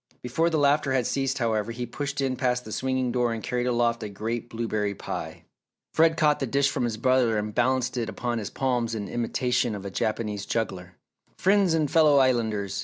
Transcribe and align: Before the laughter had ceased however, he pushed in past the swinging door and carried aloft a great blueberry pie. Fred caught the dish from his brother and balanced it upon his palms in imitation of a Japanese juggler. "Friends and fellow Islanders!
Before 0.23 0.49
the 0.49 0.57
laughter 0.57 0.93
had 0.93 1.05
ceased 1.05 1.37
however, 1.37 1.71
he 1.71 1.85
pushed 1.85 2.21
in 2.21 2.35
past 2.35 2.65
the 2.65 2.71
swinging 2.71 3.11
door 3.11 3.31
and 3.33 3.43
carried 3.43 3.67
aloft 3.67 4.01
a 4.01 4.09
great 4.09 4.49
blueberry 4.49 4.95
pie. 4.95 5.43
Fred 5.93 6.17
caught 6.17 6.39
the 6.39 6.47
dish 6.47 6.71
from 6.71 6.85
his 6.85 6.97
brother 6.97 7.37
and 7.37 7.53
balanced 7.53 7.97
it 7.97 8.09
upon 8.09 8.39
his 8.39 8.49
palms 8.49 8.95
in 8.95 9.07
imitation 9.07 9.75
of 9.75 9.85
a 9.85 9.91
Japanese 9.91 10.47
juggler. 10.47 10.95
"Friends 11.37 11.75
and 11.75 11.91
fellow 11.91 12.17
Islanders! 12.17 12.79